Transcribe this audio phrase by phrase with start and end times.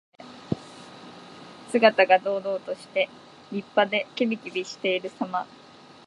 [1.69, 3.07] 姿が堂々として、
[3.51, 5.45] 立派で、きびきびしているさま。